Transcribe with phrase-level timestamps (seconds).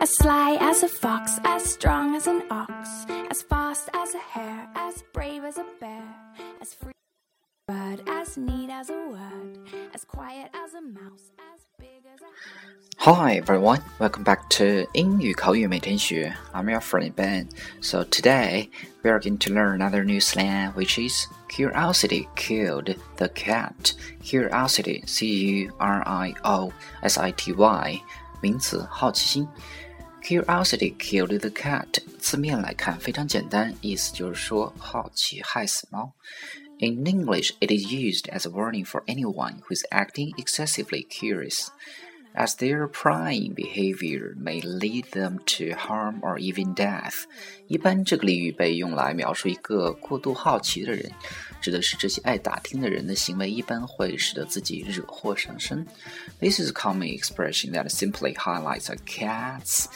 [0.00, 4.66] As sly as a fox, as strong as an ox, as fast as a hare,
[4.74, 6.02] as brave as a bear,
[6.62, 6.92] as free
[7.68, 9.58] as a bird, as neat as a word,
[9.92, 12.88] as quiet as a mouse, as big as a house.
[12.96, 16.34] Hi everyone, welcome back to 英语口语每天学.
[16.54, 17.48] I'm your friend Ben.
[17.82, 18.70] So today
[19.02, 23.92] we are going to learn another new slang which is curiosity killed the cat.
[24.22, 25.26] Curiosity, C
[25.64, 28.00] U R I O S I T Y，
[28.40, 29.46] 名词，好奇心。
[30.22, 32.02] Curiosity killed the cat。
[32.18, 36.12] 字面来看非常简单，意思就是说好奇害死猫。
[36.78, 41.68] In English, it is used as a warning for anyone who is acting excessively curious
[42.34, 47.22] as their prying behavior may lead them to harm or even death。
[47.68, 51.10] 一般这个俚语被用来描述一个过度好奇的人，
[51.62, 55.86] 指的是这些爱打听的人的行为一般会使得自己惹祸上身。
[56.40, 59.86] This is a common expression that simply highlights a cat's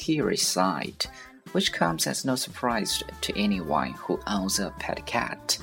[0.00, 1.06] curious side,
[1.52, 5.58] which comes as no surprise to anyone who owns a pet cat.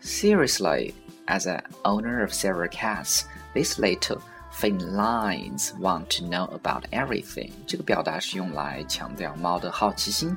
[0.00, 0.94] Seriously,
[1.26, 7.52] as an owner of several cats, this led to Felines want to know about everything。
[7.66, 10.36] 这个表达是用来强调猫的好奇心。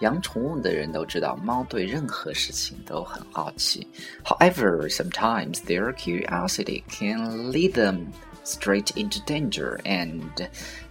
[0.00, 3.86] 养宠物的人都知道，猫对任何事情都很好奇。
[4.24, 8.08] However, sometimes their curiosity can lead them
[8.44, 10.20] straight into danger, and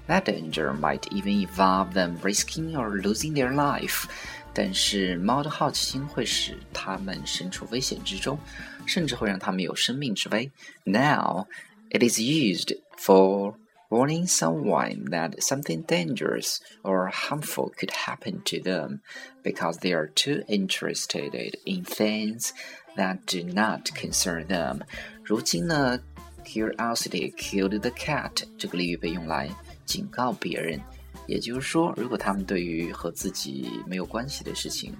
[0.07, 4.05] that danger might even involve them risking or losing their life.
[4.53, 8.37] 但是猫的好奇心会使它们身处危险之中，
[8.85, 10.51] 甚至会让它们有生命之危。
[10.83, 11.47] Now
[11.89, 13.55] it is used for
[13.89, 18.99] warning someone that something dangerous or harmful could happen to them
[19.41, 22.51] because they are too interested in things
[22.97, 24.81] that do not concern them.
[25.23, 26.01] 如今呢，
[26.45, 29.49] curiosity killed the cat 这个俚语被用来
[29.86, 30.78] 警告别人，
[31.26, 34.92] 也就是说，如果他们对于和自己没有关系的事情，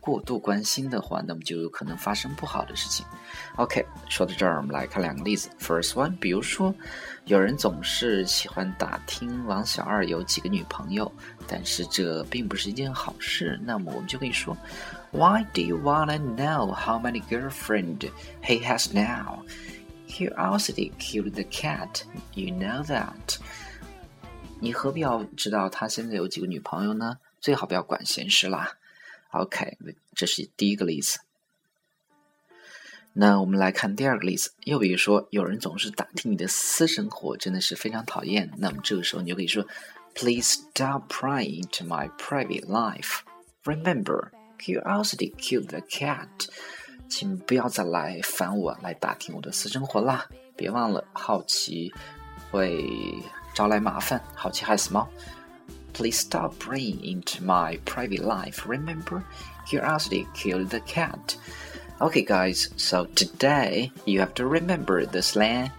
[0.00, 3.04] 过度关心的话，那么就有可能发生不好的事情。
[3.56, 5.50] OK，说到这儿，我们来看两个例子。
[5.60, 6.74] First one，比如说，
[7.26, 11.12] 有人总是喜欢打听王小二有几个女朋友，
[11.46, 13.60] 但是这并不是一件好事。
[13.62, 14.56] 那么我们就可以说
[15.10, 18.10] ，Why do you wanna know how many girlfriend
[18.42, 19.44] he has now?
[20.08, 22.02] Curiosity killed the cat.
[22.34, 23.36] You know that.
[24.60, 27.18] 你何必要知道他现在有几个女朋友呢？
[27.40, 28.76] 最好不要管闲事啦。
[29.30, 29.78] OK，
[30.14, 31.20] 这是第一个例子。
[33.14, 34.52] 那我们来看第二个例子。
[34.64, 38.50] 又比如说，有人总是打听你的私生活，真的是非常讨厌。
[38.58, 39.66] 那么这个时候，你就可以说
[40.14, 43.20] ：“Please stop prying into my private life.
[43.64, 46.28] Remember, curiosity killed the cat.”
[47.08, 50.28] 请不要再来烦我，来打听我的私生活啦！
[50.54, 51.92] 别忘了，好奇
[52.50, 52.86] 会
[53.59, 55.07] 招来麻烦，好奇害死猫。
[55.93, 58.67] Please stop prying into my private life.
[58.67, 59.23] Remember,
[59.65, 61.37] curiosity killed the cat.
[61.99, 65.71] Okay, guys, so today you have to remember the slang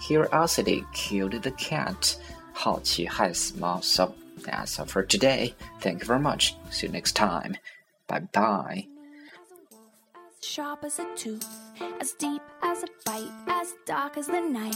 [0.00, 2.16] curiosity killed the cat.
[2.52, 3.80] 好奇害死猫.
[3.82, 4.14] So
[4.44, 5.54] that's all for today.
[5.80, 6.54] Thank you very much.
[6.70, 7.56] See you next time.
[8.06, 8.86] Bye bye
[10.49, 11.47] sharp as a tooth,
[12.01, 14.75] as deep as a bite, as dark as the night,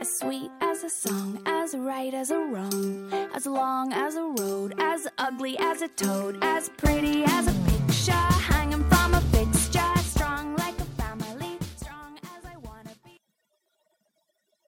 [0.00, 4.74] as sweet as a song, as right as a wrong, as long as a road,
[4.78, 7.67] as ugly as a toad, as pretty as a